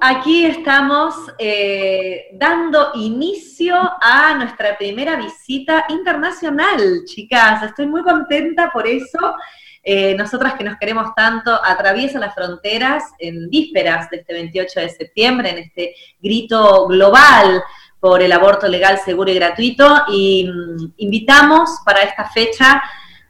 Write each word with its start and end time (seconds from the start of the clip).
aquí 0.00 0.44
estamos 0.44 1.14
eh, 1.38 2.28
dando 2.34 2.92
inicio 2.94 3.74
a 4.00 4.34
nuestra 4.34 4.76
primera 4.76 5.16
visita 5.16 5.86
internacional, 5.88 7.04
chicas. 7.04 7.62
Estoy 7.62 7.86
muy 7.86 8.02
contenta 8.02 8.70
por 8.72 8.86
eso. 8.86 9.34
Eh, 9.82 10.14
nosotras 10.14 10.54
que 10.54 10.64
nos 10.64 10.78
queremos 10.78 11.14
tanto, 11.14 11.58
atraviesa 11.62 12.18
las 12.18 12.34
fronteras 12.34 13.04
en 13.18 13.50
vísperas 13.50 14.08
de 14.10 14.18
este 14.18 14.32
28 14.32 14.80
de 14.80 14.88
septiembre, 14.88 15.50
en 15.50 15.58
este 15.58 15.94
grito 16.20 16.86
global 16.86 17.62
por 17.98 18.22
el 18.22 18.32
aborto 18.32 18.68
legal, 18.68 18.98
seguro 18.98 19.30
y 19.30 19.34
gratuito. 19.34 20.04
Y 20.08 20.48
mm, 20.48 20.94
invitamos 20.98 21.80
para 21.84 22.02
esta 22.02 22.28
fecha 22.28 22.82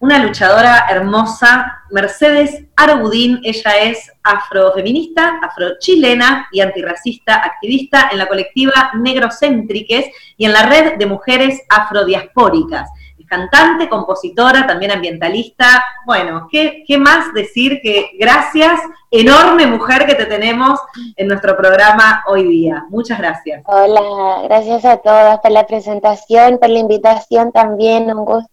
una 0.02 0.18
luchadora 0.18 0.86
hermosa, 0.90 1.84
Mercedes 1.92 2.64
Arobudín. 2.76 3.40
Ella 3.44 3.78
es 3.82 4.10
afrofeminista, 4.24 5.38
afrochilena 5.40 6.48
y 6.50 6.60
antirracista, 6.60 7.36
activista 7.36 8.08
en 8.10 8.18
la 8.18 8.26
colectiva 8.26 8.90
Negrocéntriques 8.94 10.06
y 10.36 10.44
en 10.44 10.54
la 10.54 10.66
red 10.66 10.98
de 10.98 11.06
mujeres 11.06 11.62
afrodiaspóricas. 11.68 12.90
Es 13.16 13.26
cantante, 13.28 13.88
compositora, 13.88 14.66
también 14.66 14.90
ambientalista. 14.90 15.84
Bueno, 16.04 16.48
¿qué, 16.50 16.82
¿qué 16.84 16.98
más 16.98 17.32
decir 17.32 17.78
que 17.80 18.10
gracias, 18.18 18.80
enorme 19.08 19.68
mujer 19.68 20.04
que 20.04 20.16
te 20.16 20.26
tenemos 20.26 20.80
en 21.14 21.28
nuestro 21.28 21.56
programa 21.56 22.24
hoy 22.26 22.48
día? 22.48 22.84
Muchas 22.88 23.20
gracias. 23.20 23.62
Hola, 23.66 24.42
gracias 24.48 24.84
a 24.84 24.96
todas 24.96 25.38
por 25.38 25.52
la 25.52 25.64
presentación, 25.64 26.58
por 26.58 26.70
la 26.70 26.80
invitación 26.80 27.52
también, 27.52 28.10
un 28.10 28.24
gusto 28.24 28.51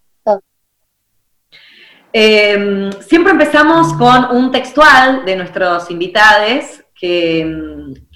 Em, 2.12 2.90
siempre 3.02 3.32
empezamos 3.32 3.92
con 3.94 4.36
un 4.36 4.50
textual 4.50 5.24
de 5.24 5.36
nuestros 5.36 5.90
invitados 5.90 6.82
que, 6.94 7.46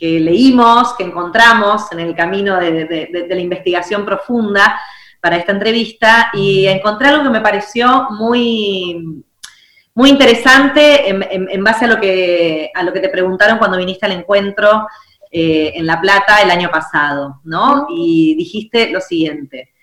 leímos, 0.00 0.94
que 0.94 1.04
encontramos 1.04 1.90
en 1.92 2.00
el 2.00 2.14
camino 2.14 2.58
de, 2.58 3.26
la 3.28 3.40
investigación 3.40 4.04
profunda 4.04 4.78
para 5.20 5.36
esta 5.36 5.52
entrevista 5.52 6.30
y 6.34 6.66
encontré 6.66 7.08
algo 7.08 7.22
que 7.22 7.30
me 7.30 7.40
pareció 7.40 8.08
muy, 8.10 9.24
muy 9.94 10.10
interesante 10.10 11.08
en, 11.08 11.64
base 11.64 11.86
a 11.86 11.88
lo, 11.88 12.00
que, 12.00 12.70
a 12.74 12.82
lo 12.82 12.92
que 12.92 13.00
te 13.00 13.08
preguntaron 13.08 13.58
cuando 13.58 13.78
viniste 13.78 14.04
al 14.04 14.12
encuentro 14.12 14.86
eh, 15.30 15.72
en 15.76 15.86
La 15.86 16.00
Plata 16.00 16.42
el 16.42 16.50
año 16.50 16.70
pasado, 16.70 17.40
¿no? 17.44 17.86
Y 17.88 18.34
dijiste 18.36 18.90
lo 18.90 19.00
siguiente. 19.00 19.73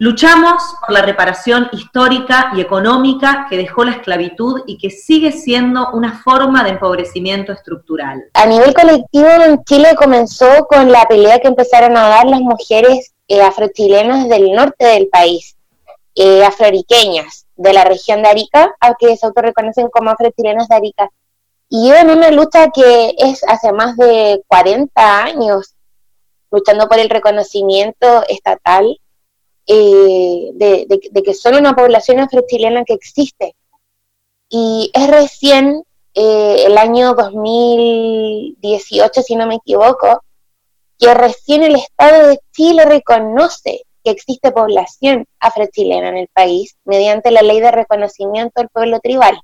Luchamos 0.00 0.62
por 0.86 0.92
la 0.92 1.02
reparación 1.02 1.68
histórica 1.72 2.52
y 2.54 2.60
económica 2.60 3.48
que 3.50 3.56
dejó 3.56 3.84
la 3.84 3.90
esclavitud 3.90 4.62
y 4.64 4.78
que 4.78 4.90
sigue 4.90 5.32
siendo 5.32 5.90
una 5.90 6.22
forma 6.22 6.62
de 6.62 6.70
empobrecimiento 6.70 7.50
estructural. 7.50 8.30
A 8.34 8.46
nivel 8.46 8.72
colectivo 8.74 9.26
en 9.26 9.64
Chile 9.64 9.96
comenzó 9.96 10.66
con 10.68 10.92
la 10.92 11.04
pelea 11.06 11.40
que 11.40 11.48
empezaron 11.48 11.96
a 11.96 12.08
dar 12.10 12.26
las 12.26 12.40
mujeres 12.40 13.12
eh, 13.26 13.42
afrochilenas 13.42 14.28
del 14.28 14.52
norte 14.52 14.86
del 14.86 15.08
país, 15.08 15.56
eh, 16.14 16.48
de 17.56 17.72
la 17.72 17.82
región 17.82 18.22
de 18.22 18.28
Arica, 18.28 18.76
aunque 18.78 19.16
se 19.16 19.26
autorreconocen 19.26 19.88
como 19.88 20.10
afrochilenas 20.10 20.68
de 20.68 20.76
Arica. 20.76 21.10
Y 21.68 21.90
en 21.90 22.10
una 22.10 22.30
lucha 22.30 22.68
que 22.72 23.16
es 23.18 23.42
hace 23.48 23.72
más 23.72 23.96
de 23.96 24.44
40 24.46 25.24
años, 25.24 25.74
luchando 26.52 26.86
por 26.86 27.00
el 27.00 27.10
reconocimiento 27.10 28.22
estatal 28.28 28.96
eh, 29.68 30.50
de, 30.54 31.22
que 31.22 31.34
son 31.34 31.54
una 31.54 31.76
población 31.76 32.18
afrochilena 32.20 32.84
que 32.84 32.94
existe. 32.94 33.54
Y 34.48 34.90
es 34.94 35.10
recién 35.10 35.84
eh, 36.14 36.64
el 36.66 36.78
año 36.78 37.14
2018, 37.14 39.22
si 39.22 39.36
no 39.36 39.46
me 39.46 39.56
equivoco, 39.56 40.22
que 40.98 41.12
recién 41.12 41.62
el 41.62 41.74
Estado 41.76 42.28
de 42.28 42.40
Chile 42.52 42.86
reconoce 42.86 43.82
que 44.02 44.10
existe 44.10 44.52
población 44.52 45.26
afrochilena 45.38 46.08
en 46.08 46.16
el 46.16 46.28
país 46.28 46.78
mediante 46.86 47.30
la 47.30 47.42
ley 47.42 47.60
de 47.60 47.70
reconocimiento 47.70 48.62
del 48.62 48.70
pueblo 48.70 49.00
tribal. 49.00 49.38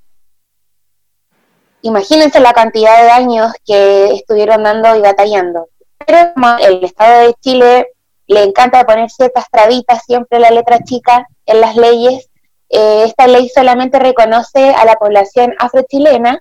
Imagínense 1.82 2.40
la 2.40 2.54
cantidad 2.54 3.02
de 3.02 3.10
años 3.10 3.52
que 3.62 4.14
estuvieron 4.14 4.62
dando 4.62 4.96
y 4.96 5.02
batallando. 5.02 5.68
Pero 5.98 6.32
el 6.60 6.82
Estado 6.82 7.26
de 7.26 7.34
Chile 7.42 7.88
le 8.26 8.42
encanta 8.42 8.84
poner 8.84 9.10
ciertas 9.10 9.50
trabitas, 9.50 10.02
siempre 10.04 10.38
la 10.38 10.50
letra 10.50 10.78
chica 10.80 11.26
en 11.46 11.60
las 11.60 11.76
leyes. 11.76 12.28
Eh, 12.70 13.04
esta 13.04 13.26
ley 13.26 13.48
solamente 13.48 13.98
reconoce 13.98 14.70
a 14.70 14.84
la 14.84 14.94
población 14.94 15.54
afrochilena 15.58 16.40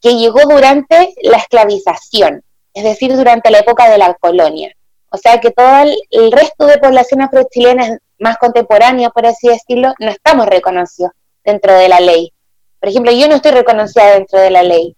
que 0.00 0.16
llegó 0.16 0.40
durante 0.42 1.14
la 1.22 1.38
esclavización, 1.38 2.42
es 2.74 2.84
decir, 2.84 3.16
durante 3.16 3.50
la 3.50 3.60
época 3.60 3.88
de 3.88 3.98
la 3.98 4.14
colonia. 4.14 4.74
O 5.10 5.16
sea 5.16 5.38
que 5.38 5.50
todo 5.50 5.84
el, 6.10 6.32
resto 6.32 6.66
de 6.66 6.78
población 6.78 7.22
afrochilena 7.22 7.98
más 8.18 8.38
contemporánea, 8.38 9.10
por 9.10 9.26
así 9.26 9.48
decirlo, 9.48 9.94
no 10.00 10.10
estamos 10.10 10.46
reconocidos 10.46 11.12
dentro 11.44 11.72
de 11.74 11.88
la 11.88 12.00
ley. 12.00 12.32
Por 12.80 12.88
ejemplo, 12.88 13.12
yo 13.12 13.28
no 13.28 13.36
estoy 13.36 13.52
reconocida 13.52 14.14
dentro 14.14 14.40
de 14.40 14.50
la 14.50 14.62
ley. 14.62 14.96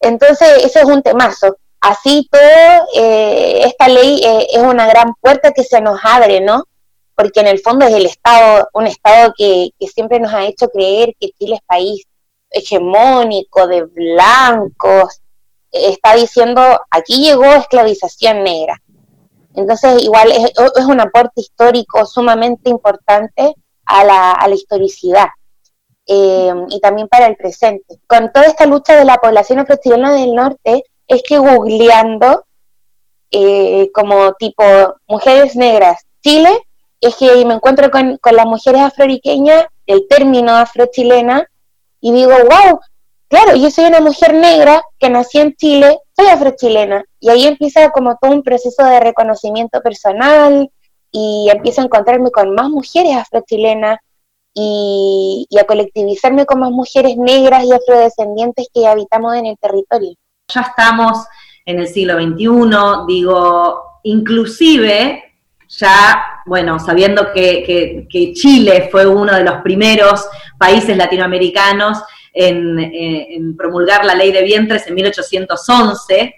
Entonces, 0.00 0.64
eso 0.64 0.78
es 0.78 0.84
un 0.84 1.02
temazo 1.02 1.56
así 1.80 2.28
todo, 2.30 2.40
eh, 2.94 3.62
esta 3.64 3.88
ley 3.88 4.20
eh, 4.24 4.46
es 4.52 4.62
una 4.62 4.86
gran 4.86 5.14
puerta 5.20 5.52
que 5.52 5.64
se 5.64 5.80
nos 5.80 6.00
abre, 6.02 6.40
¿no? 6.40 6.64
Porque 7.14 7.40
en 7.40 7.48
el 7.48 7.60
fondo 7.60 7.86
es 7.86 7.94
el 7.94 8.06
Estado, 8.06 8.68
un 8.74 8.86
Estado 8.86 9.32
que, 9.36 9.70
siempre 9.92 10.20
nos 10.20 10.32
ha 10.32 10.46
hecho 10.46 10.68
creer 10.68 11.14
que 11.18 11.30
Chile 11.38 11.56
es 11.56 11.62
país 11.66 12.04
hegemónico, 12.50 13.66
de 13.66 13.84
blancos, 13.84 15.20
está 15.70 16.14
diciendo, 16.14 16.62
aquí 16.90 17.22
llegó 17.22 17.44
esclavización 17.44 18.44
negra. 18.44 18.80
Entonces, 19.54 20.02
igual 20.02 20.30
es, 20.30 20.84
un 20.86 21.00
aporte 21.00 21.40
histórico 21.40 22.06
sumamente 22.06 22.70
importante 22.70 23.54
a 23.84 24.04
la, 24.04 24.32
a 24.32 24.48
la 24.48 24.54
historicidad. 24.54 25.26
Eh, 26.10 26.54
y 26.70 26.80
también 26.80 27.06
para 27.06 27.26
el 27.26 27.36
presente. 27.36 28.00
Con 28.06 28.32
toda 28.32 28.46
esta 28.46 28.64
lucha 28.64 28.96
de 28.96 29.04
la 29.04 29.18
población 29.18 29.58
afrochilena 29.58 30.12
del 30.14 30.34
norte, 30.34 30.82
es 31.08 31.22
que 31.22 31.38
googleando 31.38 32.44
eh, 33.30 33.90
como 33.92 34.32
tipo 34.34 34.62
mujeres 35.06 35.56
negras 35.56 36.02
Chile, 36.22 36.50
es 37.00 37.16
que 37.16 37.44
me 37.44 37.54
encuentro 37.54 37.90
con, 37.90 38.18
las 38.32 38.46
mujeres 38.46 38.82
afroriqueñas, 38.82 39.66
el 39.86 40.06
término 40.08 40.54
afrochilena, 40.54 41.48
y 42.00 42.12
digo, 42.12 42.32
wow, 42.32 42.80
claro, 43.28 43.56
yo 43.56 43.70
soy 43.70 43.86
una 43.86 44.00
mujer 44.00 44.34
negra 44.34 44.82
que 44.98 45.10
nací 45.10 45.38
en 45.38 45.54
Chile, 45.54 45.98
soy 46.14 46.26
afrochilena. 46.26 47.04
Y 47.20 47.30
ahí 47.30 47.46
empieza 47.46 47.90
como 47.90 48.16
todo 48.20 48.32
un 48.32 48.42
proceso 48.42 48.84
de 48.84 49.00
reconocimiento 49.00 49.80
personal 49.80 50.70
y 51.10 51.48
empiezo 51.50 51.80
a 51.80 51.84
encontrarme 51.84 52.30
con 52.30 52.54
más 52.54 52.68
mujeres 52.68 53.16
afrochilenas 53.16 53.98
y, 54.54 55.46
y 55.48 55.58
a 55.58 55.64
colectivizarme 55.64 56.46
con 56.46 56.60
más 56.60 56.70
mujeres 56.70 57.16
negras 57.16 57.64
y 57.64 57.72
afrodescendientes 57.72 58.68
que 58.72 58.86
habitamos 58.86 59.34
en 59.36 59.46
el 59.46 59.58
territorio 59.58 60.16
ya 60.52 60.62
estamos 60.62 61.26
en 61.66 61.78
el 61.78 61.88
siglo 61.88 62.14
XXI, 62.14 63.06
digo, 63.06 64.00
inclusive 64.04 65.34
ya, 65.68 66.42
bueno, 66.46 66.78
sabiendo 66.78 67.32
que, 67.34 68.06
Chile 68.32 68.88
fue 68.90 69.06
uno 69.06 69.34
de 69.34 69.44
los 69.44 69.56
primeros 69.56 70.26
países 70.58 70.96
latinoamericanos 70.96 71.98
en, 72.32 73.54
promulgar 73.58 74.06
la 74.06 74.14
ley 74.14 74.32
de 74.32 74.42
vientres 74.42 74.86
en 74.86 74.94
1811, 74.94 76.34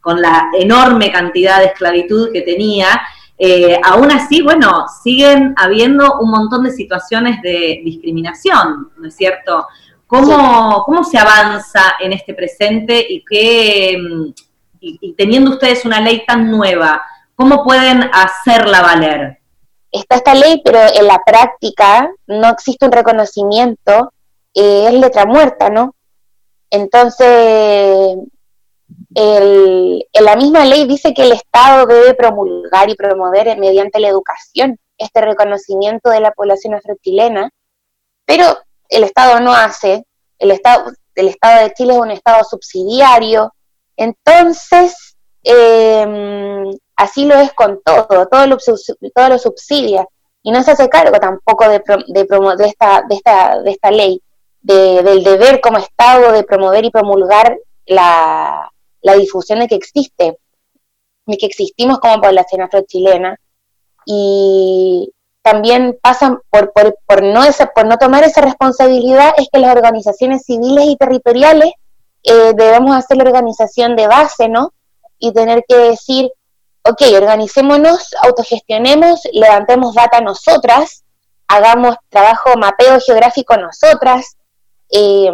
con 0.00 0.22
la 0.22 0.48
enorme 0.58 1.12
cantidad 1.12 1.58
de 1.58 1.66
esclavitud 1.66 2.32
que 2.32 2.40
tenía, 2.40 3.02
eh, 3.36 3.78
aún 3.84 4.10
así, 4.10 4.40
bueno, 4.40 4.86
siguen 5.02 5.54
habiendo 5.58 6.18
un 6.20 6.30
montón 6.30 6.64
de 6.64 6.70
situaciones 6.70 7.42
de 7.42 7.82
discriminación, 7.84 8.90
¿no 8.96 9.08
es 9.08 9.14
cierto? 9.14 9.66
¿Cómo, 10.10 10.82
¿Cómo 10.86 11.04
se 11.04 11.18
avanza 11.18 11.94
en 12.00 12.12
este 12.12 12.34
presente 12.34 13.06
y, 13.08 13.24
qué, 13.24 13.96
mm, 13.96 14.32
y, 14.80 15.12
teniendo 15.12 15.52
ustedes 15.52 15.84
una 15.84 16.00
ley 16.00 16.26
tan 16.26 16.50
nueva, 16.50 17.00
cómo 17.36 17.62
pueden 17.62 18.10
hacerla 18.12 18.82
valer? 18.82 19.38
Está 19.92 20.16
esta 20.16 20.34
ley, 20.34 20.62
pero 20.64 20.80
en 20.80 21.06
la 21.06 21.22
práctica 21.24 22.10
no 22.26 22.48
existe 22.48 22.86
un 22.86 22.90
reconocimiento, 22.92 24.12
eh, 24.52 24.86
es 24.88 24.94
letra 24.94 25.26
muerta, 25.26 25.70
¿no? 25.70 25.94
Entonces, 26.70 28.16
el, 29.14 30.06
en 30.12 30.24
la 30.24 30.34
misma 30.34 30.64
ley 30.64 30.88
dice 30.88 31.14
que 31.14 31.22
el 31.22 31.32
Estado 31.32 31.86
debe 31.86 32.14
promulgar 32.14 32.90
y 32.90 32.96
promover 32.96 33.56
mediante 33.58 34.00
la 34.00 34.08
educación 34.08 34.76
este 34.98 35.20
reconocimiento 35.20 36.10
de 36.10 36.20
la 36.20 36.32
población 36.32 36.74
afrochilena, 36.74 37.50
pero 38.26 38.58
el 38.90 39.04
Estado 39.04 39.40
no 39.40 39.54
hace, 39.54 40.04
el 40.38 40.50
Estado, 40.50 40.92
el 41.14 41.28
Estado 41.28 41.62
de 41.62 41.72
Chile 41.74 41.94
es 41.94 41.98
un 42.00 42.10
Estado 42.10 42.44
subsidiario, 42.44 43.52
entonces 43.96 45.16
em, 45.42 46.70
así 46.96 47.24
lo 47.24 47.36
es 47.36 47.52
con 47.52 47.80
todo, 47.82 48.26
todo 48.26 48.46
lo, 48.46 48.58
todo 49.14 49.28
lo 49.28 49.38
subsidia 49.38 50.06
y 50.42 50.50
no 50.52 50.62
se 50.62 50.72
hace 50.72 50.88
cargo 50.88 51.18
tampoco 51.18 51.68
de, 51.68 51.82
de, 52.08 52.24
de, 52.24 52.66
esta, 52.66 53.02
de, 53.08 53.14
esta, 53.14 53.60
de 53.60 53.70
esta 53.70 53.90
ley, 53.90 54.20
del 54.60 55.22
deber 55.24 55.60
como 55.60 55.78
Estado 55.78 56.32
de 56.32 56.44
promover 56.44 56.84
y 56.84 56.90
promulgar 56.90 57.58
la, 57.86 58.70
la 59.02 59.14
difusión 59.14 59.60
de 59.60 59.68
que 59.68 59.74
existe, 59.74 60.38
de 61.26 61.36
que 61.36 61.46
existimos 61.46 61.98
como 61.98 62.20
población 62.20 62.62
afrochilena. 62.62 63.36
Y 64.06 65.12
también 65.42 65.98
pasan 66.02 66.38
por, 66.50 66.72
por, 66.72 66.96
por, 67.06 67.22
no, 67.22 67.42
por 67.74 67.86
no 67.86 67.96
tomar 67.98 68.24
esa 68.24 68.40
responsabilidad 68.42 69.32
es 69.38 69.48
que 69.52 69.58
las 69.58 69.74
organizaciones 69.74 70.44
civiles 70.44 70.84
y 70.86 70.96
territoriales 70.96 71.72
eh, 72.22 72.52
debemos 72.54 72.94
hacer 72.96 73.16
la 73.16 73.24
organización 73.24 73.96
de 73.96 74.06
base, 74.06 74.48
¿no? 74.48 74.72
Y 75.18 75.32
tener 75.32 75.64
que 75.66 75.76
decir, 75.76 76.30
ok, 76.82 77.02
organicémonos, 77.16 78.14
autogestionemos, 78.22 79.22
levantemos 79.32 79.94
data 79.94 80.20
nosotras, 80.20 81.04
hagamos 81.48 81.96
trabajo 82.08 82.56
mapeo 82.56 83.00
geográfico 83.00 83.56
nosotras, 83.56 84.36
eh, 84.90 85.30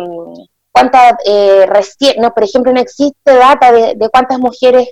cuántas, 0.72 1.14
eh, 1.24 1.66
no, 2.18 2.32
por 2.32 2.44
ejemplo, 2.44 2.72
no 2.72 2.80
existe 2.80 3.34
data 3.34 3.72
de, 3.72 4.08
cuántas 4.10 4.38
mujeres 4.38 4.88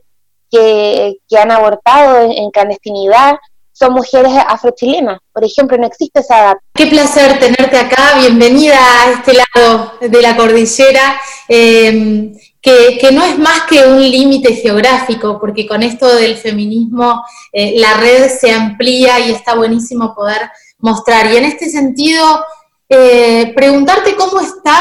que, 0.51 1.17
han 1.39 1.51
abortado 1.51 2.31
en, 2.31 2.51
clandestinidad 2.51 3.37
son 3.75 3.93
mujeres 3.93 4.33
afrochilenas, 4.49 5.19
por 5.33 5.45
ejemplo, 5.45 5.77
no 5.77 5.87
existe 5.87 6.21
esa 6.21 6.37
data. 6.37 6.61
Qué 6.75 6.87
placer 6.87 7.39
tenerte 7.41 7.77
acá, 7.77 8.19
bienvenida 8.21 8.79
a 8.79 9.11
este 9.11 9.33
lado 9.35 9.93
de 10.01 10.23
la 10.23 10.37
cordillera. 10.37 11.21
Eh, 11.49 12.33
que, 12.65 13.11
no 13.13 13.23
es 13.23 13.39
más 13.39 13.63
que 13.69 13.85
un 13.85 14.01
límite 14.01 14.55
geográfico, 14.55 15.39
porque 15.39 15.67
con 15.67 15.83
esto 15.83 16.15
del 16.17 16.37
feminismo 16.37 17.23
eh, 17.53 17.75
la 17.77 17.95
red 17.95 18.29
se 18.29 18.53
amplía 18.53 19.21
y 19.21 19.33
está 19.33 19.55
buenísimo 19.55 20.15
poder 20.15 20.51
mostrar. 20.79 21.31
Y 21.31 21.37
en 21.37 21.45
este 21.45 21.69
sentido, 21.69 22.43
eh, 22.89 23.53
preguntarte 23.55 24.17
cómo 24.17 24.41
está 24.41 24.79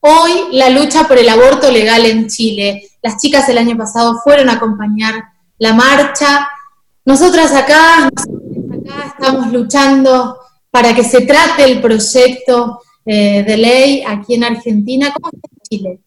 hoy 0.00 0.48
la 0.52 0.70
lucha 0.70 1.08
por 1.08 1.18
el 1.18 1.28
aborto 1.28 1.72
legal 1.72 2.06
en 2.06 2.28
Chile. 2.28 2.88
Las 3.02 3.16
chicas 3.20 3.48
el 3.48 3.58
año 3.58 3.76
pasado 3.76 4.20
fueron 4.22 4.48
a 4.48 4.54
acompañar 4.54 5.24
la 5.58 5.72
marcha. 5.72 6.48
Nosotras 7.08 7.54
acá, 7.54 8.10
estamos 9.06 9.50
luchando 9.50 10.36
para 10.70 10.94
que 10.94 11.02
se 11.02 11.22
trate 11.22 11.64
el 11.64 11.80
proyecto 11.80 12.82
eh, 13.06 13.42
de 13.44 13.56
ley 13.56 14.04
aquí 14.06 14.34
en 14.34 14.44
Argentina. 14.44 15.10
¿Cómo 15.14 15.30
está 15.32 15.48
en 15.50 15.60
Chile? 15.70 16.00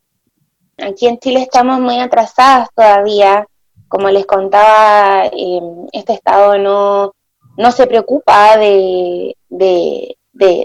Aquí 0.77 1.07
en 1.07 1.17
Chile 1.17 1.41
estamos 1.41 1.79
muy 1.79 1.97
atrasadas 1.99 2.69
todavía. 2.75 3.47
Como 3.87 4.11
les 4.11 4.27
contaba, 4.27 5.25
em, 5.25 5.87
este 5.91 6.13
Estado 6.13 6.59
no, 6.59 7.15
no 7.57 7.71
se 7.71 7.87
preocupa 7.87 8.57
de, 8.57 9.35
de, 9.49 10.15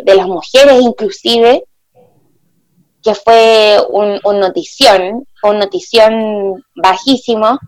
las 0.04 0.26
mujeres 0.26 0.82
inclusive, 0.82 1.64
que 3.02 3.14
fue 3.14 3.78
un, 3.88 4.20
notición, 4.38 5.26
fue 5.40 5.52
un 5.52 5.60
notición 5.60 6.62
bajísimo. 6.74 7.58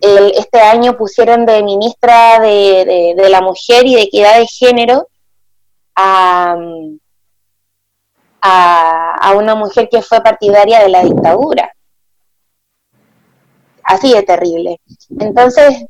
Este 0.00 0.60
año 0.60 0.96
pusieron 0.96 1.46
de 1.46 1.62
ministra 1.62 2.38
de, 2.40 3.14
de, 3.16 3.28
la 3.28 3.40
Mujer 3.40 3.86
y 3.86 3.94
de 3.94 4.02
Equidad 4.02 4.38
de 4.38 4.46
Género 4.46 5.08
a, 5.94 6.56
a, 8.40 9.32
una 9.34 9.54
mujer 9.54 9.88
que 9.90 10.02
fue 10.02 10.20
partidaria 10.20 10.80
de 10.80 10.88
la 10.88 11.02
dictadura. 11.02 11.72
Así 13.82 14.12
de 14.12 14.22
terrible. 14.22 14.80
Entonces, 15.18 15.84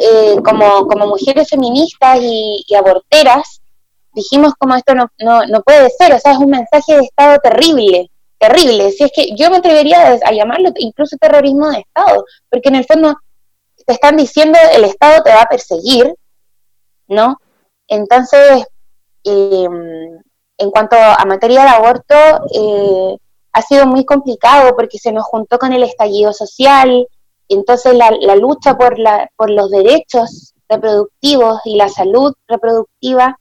eh, 0.00 0.36
como, 0.44 0.86
como 0.86 1.06
mujeres 1.06 1.48
feministas 1.48 2.18
y, 2.20 2.64
aborteras, 2.76 3.62
dijimos 4.14 4.52
como 4.58 4.74
esto 4.74 4.94
no, 4.94 5.08
no, 5.18 5.62
puede 5.62 5.88
ser, 5.90 6.12
o 6.12 6.18
sea, 6.18 6.32
es 6.32 6.38
un 6.38 6.50
mensaje 6.50 6.96
de 6.96 7.04
Estado 7.04 7.38
terrible, 7.42 8.10
terrible. 8.42 8.90
Si 8.90 9.04
es 9.04 9.12
que 9.14 9.36
yo 9.36 9.50
me 9.50 9.58
atrevería 9.58 10.18
a 10.24 10.32
llamarlo 10.32 10.70
incluso 10.78 11.16
terrorismo 11.16 11.70
de 11.70 11.78
Estado, 11.78 12.24
porque 12.50 12.70
en 12.70 12.74
el 12.74 12.84
fondo 12.84 13.14
te 13.86 13.92
están 13.92 14.16
diciendo 14.16 14.58
el 14.74 14.84
Estado 14.84 15.22
te 15.22 15.30
va 15.30 15.42
a 15.42 15.48
perseguir, 15.48 16.12
¿no? 17.06 17.38
Entonces, 17.86 18.64
eh, 19.22 19.68
en 20.58 20.70
cuanto 20.72 20.96
a 20.96 21.24
materia 21.24 21.62
de 21.62 21.68
aborto, 21.68 22.14
eh, 22.52 23.16
ha 23.52 23.62
sido 23.62 23.86
muy 23.86 24.04
complicado 24.04 24.74
porque 24.74 24.98
se 24.98 25.12
nos 25.12 25.24
juntó 25.24 25.58
con 25.58 25.72
el 25.72 25.84
estallido 25.84 26.32
social, 26.32 27.06
entonces 27.48 27.94
la, 27.94 28.10
lucha 28.34 28.76
por, 28.76 28.98
la, 28.98 29.30
por 29.36 29.50
los 29.50 29.70
derechos 29.70 30.54
reproductivos 30.68 31.60
y 31.64 31.76
la 31.76 31.88
salud 31.88 32.34
reproductiva 32.48 33.38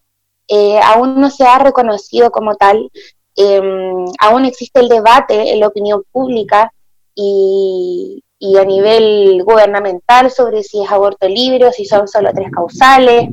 eh, 0.47 0.79
aún 0.83 1.19
no 1.19 1.29
se 1.29 1.45
ha 1.45 1.57
reconocido 1.59 2.29
como 2.29 2.55
tal, 2.55 2.91
em, 3.35 4.05
aún 4.19 4.45
existe 4.45 4.79
el 4.79 4.89
debate 4.89 5.51
en 5.51 5.59
la 5.59 5.67
opinión 5.67 6.03
pública 6.11 6.71
y, 7.15 8.23
y, 8.39 8.57
a 8.57 8.65
nivel 8.65 9.43
gubernamental 9.43 10.31
sobre 10.31 10.63
si 10.63 10.81
es 10.81 10.91
aborto 10.91 11.27
libre 11.27 11.65
o 11.65 11.71
si 11.71 11.85
son 11.85 12.07
solo 12.07 12.31
tres 12.33 12.49
causales, 12.51 13.29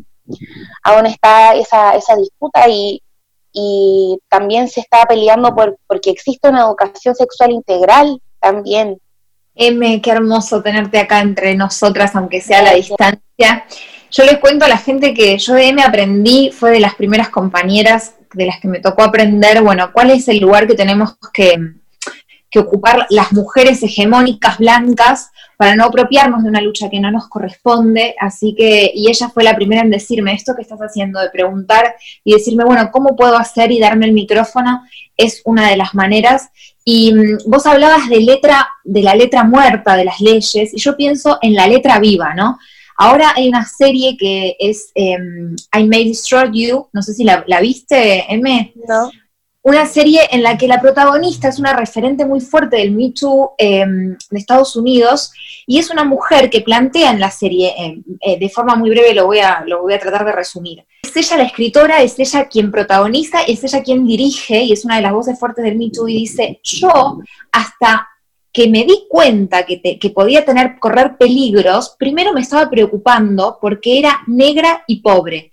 aún 0.83 1.07
está 1.07 1.55
esa, 1.55 1.95
esa 1.95 2.17
disputa 2.17 2.69
y, 2.69 3.03
y 3.53 4.19
también 4.29 4.69
se 4.69 4.81
está 4.81 5.05
peleando 5.07 5.55
por 5.55 5.79
porque 5.87 6.11
existe 6.11 6.49
una 6.49 6.63
educación 6.63 7.15
sexual 7.15 7.53
integral 7.53 8.21
también. 8.41 9.01
M, 9.55 10.01
qué 10.01 10.11
hermoso 10.11 10.63
tenerte 10.63 11.01
acá 11.01 11.21
entre 11.21 11.57
nosotras, 11.57 12.15
aunque 12.15 12.41
sea 12.41 12.61
a 12.61 12.63
la 12.63 12.75
distancia. 12.75 13.67
Yo 14.11 14.25
les 14.25 14.39
cuento 14.39 14.65
a 14.65 14.69
la 14.69 14.79
gente 14.79 15.13
que 15.13 15.37
yo 15.39 15.55
de 15.55 15.69
M 15.69 15.83
aprendí, 15.83 16.51
fue 16.51 16.71
de 16.71 16.81
las 16.81 16.95
primeras 16.95 17.29
compañeras 17.29 18.15
de 18.33 18.47
las 18.47 18.61
que 18.61 18.69
me 18.69 18.81
tocó 18.81 19.03
aprender, 19.03 19.63
bueno, 19.63 19.91
cuál 19.93 20.11
es 20.11 20.29
el 20.29 20.39
lugar 20.39 20.67
que 20.67 20.75
tenemos 20.75 21.17
que, 21.33 21.59
que 22.51 22.59
ocupar 22.59 23.07
las 23.11 23.33
mujeres 23.33 23.83
hegemónicas 23.83 24.59
blancas 24.59 25.31
para 25.59 25.75
no 25.75 25.85
apropiarnos 25.85 26.45
de 26.45 26.49
una 26.49 26.61
lucha 26.61 26.89
que 26.89 27.01
no 27.01 27.11
nos 27.11 27.29
corresponde, 27.29 28.15
así 28.21 28.55
que, 28.57 28.93
y 28.95 29.09
ella 29.11 29.29
fue 29.29 29.43
la 29.43 29.57
primera 29.57 29.83
en 29.83 29.91
decirme 29.91 30.33
esto 30.33 30.55
que 30.55 30.63
estás 30.63 30.79
haciendo, 30.79 31.21
de 31.21 31.31
preguntar 31.31 31.97
y 32.23 32.33
decirme, 32.33 32.65
bueno, 32.65 32.91
¿cómo 32.93 33.17
puedo 33.17 33.37
hacer 33.37 33.73
y 33.73 33.81
darme 33.81 34.07
el 34.07 34.13
micrófono? 34.13 34.85
Es 35.17 35.43
una 35.45 35.69
de 35.69 35.77
las 35.77 35.95
maneras. 35.95 36.51
Y 36.85 37.13
mm, 37.13 37.39
vos 37.51 37.67
hablabas 37.67 38.09
de 38.09 38.21
letra, 38.21 38.69
de 38.85 39.03
la 39.03 39.15
letra 39.17 39.43
muerta 39.43 39.97
de 39.97 40.05
las 40.05 40.21
leyes, 40.21 40.73
y 40.73 40.79
yo 40.79 40.97
pienso 40.97 41.39
en 41.43 41.55
la 41.55 41.67
letra 41.67 41.99
viva, 41.99 42.35
¿no? 42.35 42.57
Ahora 42.99 43.33
hay 43.35 43.49
una 43.49 43.65
serie 43.65 44.17
que 44.19 44.57
es 44.59 44.91
em, 44.95 45.57
I 45.73 45.85
May 45.85 46.09
Destroy 46.09 46.51
You, 46.53 46.89
no 46.93 47.01
sé 47.01 47.15
si 47.15 47.25
la, 47.25 47.45
la 47.47 47.61
viste, 47.61 48.25
M. 48.29 48.75
No 48.87 49.11
una 49.69 49.87
serie 49.87 50.23
en 50.31 50.43
la 50.43 50.57
que 50.57 50.67
la 50.67 50.81
protagonista 50.81 51.49
es 51.49 51.59
una 51.59 51.75
referente 51.75 52.25
muy 52.25 52.41
fuerte 52.41 52.77
del 52.77 52.93
Me 52.93 53.11
Too 53.11 53.53
em, 53.59 54.17
de 54.31 54.39
Estados 54.39 54.77
Unidos 54.77 55.31
y 55.67 55.79
es 55.79 55.91
una 55.91 56.05
mujer 56.05 56.49
que 56.49 56.63
plantea 56.63 57.11
en 57.11 57.21
la 57.21 57.31
serie, 57.31 57.75
em, 57.77 58.03
eh, 58.21 58.39
de 58.39 58.49
forma 58.49 58.77
muy 58.77 58.89
breve 58.89 59.13
lo 59.13 59.27
voy, 59.27 59.41
a, 59.41 59.63
lo 59.67 59.83
voy 59.83 59.93
a 59.93 59.99
tratar 59.99 60.25
de 60.25 60.33
resumir. 60.33 60.87
Es 61.03 61.15
ella 61.17 61.37
la 61.39 61.43
escritora, 61.45 62.03
es 62.03 62.19
ella 62.19 62.49
quien 62.49 62.71
protagoniza, 62.71 63.43
es 63.43 63.63
ella 63.63 63.83
quien 63.83 64.07
dirige 64.07 64.63
y 64.63 64.73
es 64.73 64.87
una 64.87 64.97
de 64.97 65.03
las 65.03 65.13
voces 65.13 65.39
fuertes 65.39 65.65
del 65.65 65.77
Me 65.77 65.91
Too 65.91 66.09
y 66.09 66.15
dice, 66.15 66.61
yo 66.63 67.19
hasta 67.53 68.09
que 68.59 68.69
me 68.69 68.83
di 68.83 69.07
cuenta 69.09 69.65
que, 69.65 70.11
podía 70.13 70.45
tener, 70.45 70.81
correr 70.81 71.17
peligros, 71.17 71.95
primero 71.97 72.33
me 72.33 72.41
estaba 72.41 72.69
preocupando 72.69 73.57
porque 73.61 74.01
era 74.01 74.23
negra 74.27 74.83
y 74.89 75.01
pobre. 75.01 75.53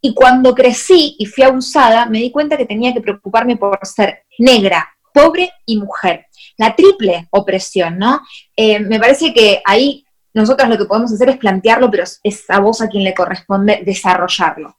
Y 0.00 0.12
cuando 0.14 0.52
crecí 0.52 1.14
y 1.16 1.26
fui 1.26 1.44
abusada, 1.44 2.06
me 2.06 2.18
di 2.18 2.32
cuenta 2.32 2.56
que 2.56 2.66
tenía 2.66 2.92
que 2.92 3.02
preocuparme 3.02 3.56
por 3.56 3.78
ser 3.86 4.24
negra, 4.40 4.84
pobre 5.14 5.52
y 5.64 5.78
mujer. 5.78 6.26
La 6.56 6.74
triple 6.74 7.28
opresión, 7.30 7.98
¿no? 7.98 8.20
Eh, 8.56 8.80
me 8.80 8.98
parece 8.98 9.32
que 9.32 9.62
ahí 9.64 10.04
nosotros 10.34 10.68
lo 10.68 10.76
que 10.76 10.86
podemos 10.86 11.12
hacer 11.12 11.28
es 11.28 11.36
plantearlo, 11.36 11.88
pero 11.88 12.02
es 12.02 12.50
a 12.50 12.58
vos 12.58 12.80
a 12.80 12.88
quien 12.88 13.04
le 13.04 13.14
corresponde 13.14 13.82
desarrollarlo. 13.86 14.76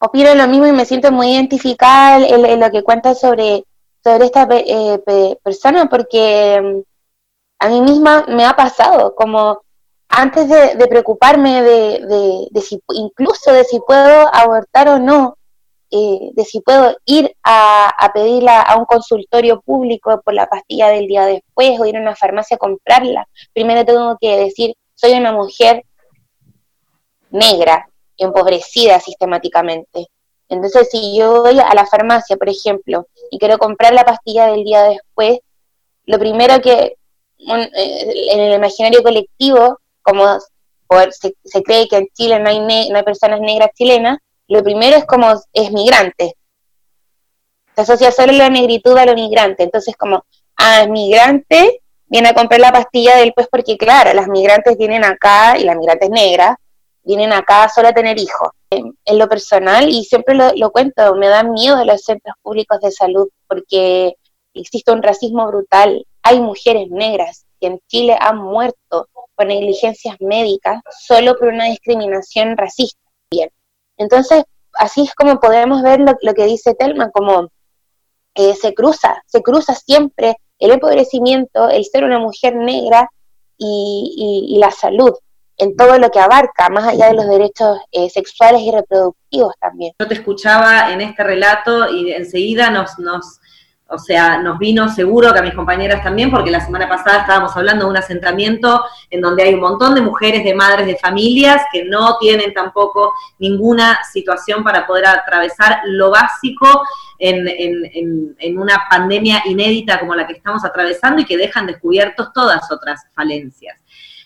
Opino 0.00 0.34
lo 0.34 0.48
mismo 0.48 0.66
y 0.66 0.72
me 0.72 0.86
siento 0.86 1.12
muy 1.12 1.34
identificada 1.34 2.26
en, 2.26 2.58
lo 2.58 2.70
que 2.72 2.82
cuentas 2.82 3.20
sobre, 3.20 3.62
sobre 4.04 4.26
esta 4.26 4.46
eh, 4.50 5.38
persona, 5.42 5.86
porque 5.88 6.60
mm, 6.62 6.80
a 7.60 7.68
mí 7.68 7.80
misma 7.80 8.26
me 8.28 8.44
ha 8.44 8.54
pasado, 8.54 9.14
como 9.14 9.62
antes 10.08 10.48
de, 10.48 10.86
preocuparme 10.86 11.62
de, 11.62 12.60
si, 12.62 12.80
incluso 12.92 13.52
de 13.52 13.64
si 13.64 13.80
puedo 13.80 14.28
abortar 14.32 14.88
o 14.88 14.98
no, 14.98 15.38
eh, 15.90 16.30
de 16.34 16.44
si 16.44 16.60
puedo 16.60 16.96
ir 17.06 17.34
a, 17.42 17.88
a 17.88 18.12
pedirla 18.12 18.60
a 18.60 18.76
un 18.76 18.84
consultorio 18.84 19.60
público 19.62 20.20
por 20.22 20.34
la 20.34 20.46
pastilla 20.46 20.88
del 20.88 21.06
día 21.06 21.24
después 21.24 21.80
o 21.80 21.86
ir 21.86 21.96
a 21.96 22.00
una 22.00 22.16
farmacia 22.16 22.56
a 22.56 22.58
comprarla, 22.58 23.26
primero 23.52 23.84
tengo 23.84 24.16
que 24.20 24.36
decir, 24.36 24.74
soy 24.94 25.12
una 25.14 25.32
mujer 25.32 25.84
negra, 27.30 27.88
empobrecida 28.16 29.00
sistemáticamente. 29.00 30.08
Entonces, 30.48 30.88
si 30.90 31.16
yo 31.16 31.42
voy 31.42 31.58
a 31.58 31.74
la 31.74 31.86
farmacia, 31.86 32.36
por 32.36 32.48
ejemplo, 32.48 33.06
y 33.30 33.38
quiero 33.38 33.58
comprar 33.58 33.94
la 33.94 34.04
pastilla 34.04 34.46
del 34.46 34.64
día 34.64 34.82
después, 34.84 35.38
lo 36.06 36.18
primero 36.18 36.60
que 36.60 36.96
eh, 37.38 38.30
en 38.30 38.40
el 38.40 38.54
imaginario 38.54 39.02
colectivo 39.02 39.78
como 40.02 40.38
se, 41.10 41.34
se, 41.44 41.62
cree 41.62 41.88
que 41.88 41.96
en 41.96 42.08
Chile 42.12 42.38
no 42.38 42.50
hay, 42.50 42.60
no 42.60 42.96
hay 42.96 43.02
personas 43.02 43.40
negras 43.40 43.70
chilenas, 43.74 44.18
lo 44.48 44.62
primero 44.62 44.96
es 44.96 45.06
como 45.06 45.32
es 45.52 45.72
migrante. 45.72 46.36
Se 47.74 47.80
asocia 47.80 48.12
solo 48.12 48.32
la 48.32 48.50
negritud 48.50 48.96
a 48.96 49.06
lo 49.06 49.14
migrante. 49.14 49.64
Entonces, 49.64 49.96
como, 49.96 50.24
ah, 50.56 50.82
es 50.82 50.88
migrante, 50.88 51.80
viene 52.06 52.28
a 52.28 52.34
comprar 52.34 52.60
la 52.60 52.70
pastilla 52.70 53.16
del 53.16 53.32
pues 53.32 53.48
porque 53.50 53.76
claro, 53.76 54.12
las 54.14 54.28
migrantes 54.28 54.76
vienen 54.76 55.04
acá 55.04 55.58
y 55.58 55.64
las 55.64 55.76
migrantes 55.76 56.10
negras 56.10 56.56
vienen 57.04 57.32
acá 57.32 57.68
solo 57.68 57.88
a 57.88 57.92
tener 57.92 58.18
hijos. 58.18 58.50
En, 58.70 59.18
lo 59.18 59.28
personal, 59.28 59.88
y 59.88 60.04
siempre 60.04 60.34
lo, 60.34 60.52
lo, 60.56 60.72
cuento, 60.72 61.14
me 61.14 61.28
dan 61.28 61.52
miedo 61.52 61.84
los 61.84 62.02
centros 62.02 62.34
públicos 62.42 62.80
de 62.80 62.90
salud 62.90 63.28
porque 63.46 64.16
existe 64.52 64.90
un 64.90 65.02
racismo 65.02 65.46
brutal. 65.46 66.04
Hay 66.22 66.40
mujeres 66.40 66.90
negras 66.90 67.44
que 67.60 67.68
en 67.68 67.80
Chile 67.86 68.16
han 68.18 68.38
muerto 68.38 69.08
por 69.36 69.46
negligencias 69.46 70.16
médicas 70.20 70.80
solo 71.06 71.36
por 71.36 71.48
una 71.48 71.66
discriminación 71.66 72.56
racista. 72.56 72.98
Entonces, 73.96 74.44
así 74.74 75.02
es 75.02 75.14
como 75.14 75.40
podemos 75.40 75.82
ver 75.82 76.00
lo, 76.00 76.34
que 76.34 76.44
dice 76.44 76.74
Telman, 76.74 77.10
como 77.10 77.48
eh, 78.34 78.54
se 78.54 78.74
cruza, 78.74 79.22
se 79.26 79.42
cruza 79.42 79.74
siempre 79.74 80.36
el 80.58 80.72
empobrecimiento, 80.72 81.68
el 81.68 81.84
ser 81.84 82.04
una 82.04 82.18
mujer 82.18 82.56
negra 82.56 83.10
y, 83.56 84.56
la 84.58 84.70
salud 84.70 85.12
en 85.64 85.76
todo 85.76 85.98
lo 85.98 86.10
que 86.10 86.20
abarca, 86.20 86.68
más 86.68 86.86
allá 86.86 87.08
de 87.08 87.14
los 87.14 87.26
derechos 87.26 87.78
eh, 87.90 88.10
sexuales 88.10 88.60
y 88.60 88.70
reproductivos 88.70 89.54
también. 89.60 89.94
Yo 89.98 90.06
te 90.06 90.14
escuchaba 90.14 90.92
en 90.92 91.00
este 91.00 91.24
relato 91.24 91.90
y 91.90 92.12
enseguida 92.12 92.70
nos, 92.70 92.98
nos 92.98 93.40
o 93.86 93.98
sea, 93.98 94.38
nos 94.38 94.58
vino 94.58 94.88
seguro 94.88 95.32
que 95.32 95.38
a 95.38 95.42
mis 95.42 95.54
compañeras 95.54 96.02
también, 96.02 96.30
porque 96.30 96.50
la 96.50 96.64
semana 96.64 96.88
pasada 96.88 97.20
estábamos 97.20 97.56
hablando 97.56 97.84
de 97.84 97.90
un 97.90 97.96
asentamiento 97.96 98.84
en 99.10 99.20
donde 99.20 99.42
hay 99.42 99.54
un 99.54 99.60
montón 99.60 99.94
de 99.94 100.00
mujeres, 100.00 100.42
de 100.44 100.54
madres, 100.54 100.86
de 100.86 100.96
familias 100.96 101.62
que 101.72 101.84
no 101.84 102.16
tienen 102.18 102.52
tampoco 102.54 103.12
ninguna 103.38 104.00
situación 104.12 104.64
para 104.64 104.86
poder 104.86 105.06
atravesar 105.06 105.80
lo 105.86 106.10
básico 106.10 106.82
en, 107.18 107.46
en 108.38 108.58
una 108.58 108.84
pandemia 108.90 109.42
inédita 109.46 110.00
como 110.00 110.14
la 110.14 110.26
que 110.26 110.34
estamos 110.34 110.64
atravesando 110.64 111.22
y 111.22 111.24
que 111.24 111.36
dejan 111.36 111.66
descubiertos 111.66 112.32
todas 112.32 112.70
otras 112.70 113.02
falencias. 113.14 113.78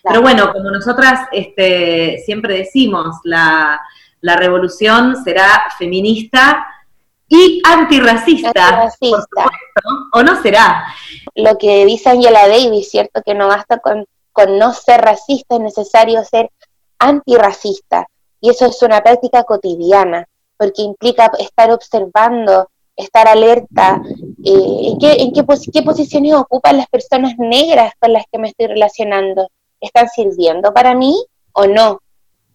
Pero 0.03 0.21
bueno, 0.21 0.51
como 0.53 0.71
nosotras 0.71 1.27
este, 1.31 2.21
siempre 2.25 2.57
decimos, 2.57 3.17
la, 3.23 3.81
la 4.21 4.35
revolución 4.35 5.21
será 5.23 5.63
feminista 5.77 6.65
y 7.27 7.61
antirracista, 7.63 8.89
¿o 10.13 10.23
no 10.23 10.41
será? 10.41 10.83
Lo 11.35 11.57
que 11.57 11.85
dice 11.85 12.09
Angela 12.09 12.47
Davis, 12.47 12.89
¿cierto? 12.89 13.21
Que 13.23 13.35
no 13.35 13.47
basta 13.47 13.77
con, 13.77 14.05
con 14.31 14.57
no 14.57 14.73
ser 14.73 15.01
racista, 15.01 15.55
es 15.55 15.61
necesario 15.61 16.23
ser 16.23 16.49
antirracista. 16.97 18.07
Y 18.41 18.49
eso 18.49 18.65
es 18.65 18.81
una 18.81 19.01
práctica 19.01 19.43
cotidiana, 19.43 20.27
porque 20.57 20.81
implica 20.81 21.31
estar 21.37 21.71
observando, 21.71 22.69
estar 22.95 23.27
alerta, 23.27 24.01
eh, 24.43 24.87
en, 24.87 24.97
qué, 24.97 25.13
en 25.19 25.31
qué, 25.31 25.43
qué 25.71 25.83
posiciones 25.83 26.33
ocupan 26.33 26.77
las 26.77 26.87
personas 26.87 27.33
negras 27.37 27.93
con 27.99 28.11
las 28.11 28.25
que 28.31 28.39
me 28.39 28.49
estoy 28.49 28.67
relacionando. 28.67 29.49
¿Están 29.79 30.07
sirviendo 30.09 30.73
para 30.73 30.95
mí 30.95 31.25
o 31.53 31.67
no? 31.67 32.01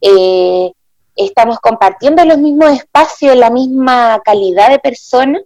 Eh, 0.00 0.72
estamos 1.16 1.58
compartiendo 1.60 2.24
los 2.24 2.38
mismos 2.38 2.72
espacios, 2.72 3.36
la 3.36 3.50
misma 3.50 4.20
calidad 4.24 4.70
de 4.70 4.78
persona 4.78 5.40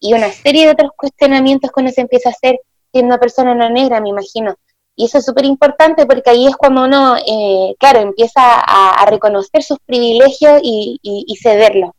y 0.00 0.14
una 0.14 0.30
serie 0.30 0.66
de 0.66 0.72
otros 0.72 0.90
cuestionamientos 0.96 1.70
que 1.70 1.80
uno 1.80 1.90
se 1.90 2.00
empieza 2.00 2.30
a 2.30 2.32
hacer 2.32 2.60
siendo 2.90 3.14
una 3.14 3.20
persona 3.20 3.54
no 3.54 3.70
negra, 3.70 4.00
me 4.00 4.10
imagino. 4.10 4.54
Y 4.94 5.06
eso 5.06 5.18
es 5.18 5.24
súper 5.24 5.46
importante 5.46 6.06
porque 6.06 6.30
ahí 6.30 6.46
es 6.46 6.56
cuando 6.56 6.84
uno, 6.84 7.16
eh, 7.16 7.74
claro, 7.78 8.00
empieza 8.00 8.42
a, 8.42 9.06
reconocer 9.06 9.62
sus 9.62 9.78
privilegios 9.86 10.60
y, 10.62 10.98
y 11.02 11.36
cederlos. 11.36 11.92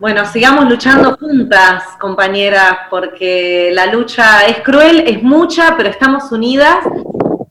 Bueno, 0.00 0.24
sigamos 0.24 0.66
luchando 0.66 1.14
juntas, 1.18 1.84
compañeras, 2.00 2.88
porque 2.88 3.68
la 3.74 3.84
lucha 3.84 4.46
es 4.46 4.60
cruel, 4.60 5.00
es 5.00 5.22
mucha, 5.22 5.76
pero 5.76 5.90
estamos 5.90 6.32
unidas 6.32 6.78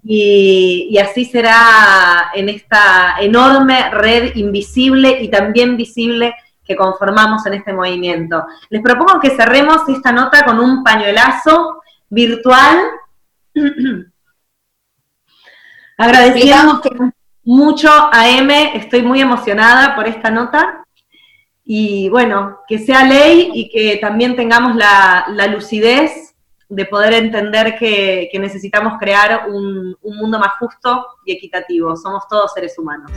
y, 0.04 0.98
así 0.98 1.26
será 1.26 2.32
en 2.34 2.50
esta 2.50 3.18
enorme 3.20 3.92
red 3.92 4.36
invisible 4.36 5.22
y 5.22 5.30
también 5.30 5.78
visible 5.78 6.34
que 6.66 6.76
conformamos 6.76 7.46
en 7.46 7.54
este 7.54 7.72
movimiento. 7.72 8.44
Les 8.72 8.82
propongo 8.82 9.20
que 9.20 9.36
cerremos 9.36 9.88
esta 9.88 10.12
nota 10.12 10.44
con 10.44 10.60
un 10.60 10.84
pañuelazo 10.84 11.84
virtual. 12.10 12.80
Agradecemos 16.00 16.82
mucho 17.44 17.92
a 18.12 18.28
M, 18.28 18.76
estoy 18.76 19.04
muy 19.04 19.22
emocionada 19.22 19.96
por 19.96 20.08
esta 20.08 20.32
nota. 20.32 20.84
Y 21.72 22.10
bueno, 22.10 22.62
que 22.68 22.80
sea 22.80 23.06
ley 23.06 23.52
y 23.54 23.70
que 23.70 23.98
también 23.98 24.36
tengamos 24.36 24.76
la, 24.76 25.28
la 25.30 25.46
lucidez 25.46 26.34
de 26.68 26.86
poder 26.86 27.14
entender 27.14 27.76
que, 27.78 28.28
necesitamos 28.40 28.94
crear 29.00 29.48
un, 29.48 29.96
un 30.02 30.18
mundo 30.18 30.40
más 30.40 30.54
justo 30.58 31.06
y 31.28 31.34
equitativo. 31.34 31.96
Somos 31.96 32.28
todos 32.28 32.54
seres 32.56 32.76
humanos. 32.80 33.12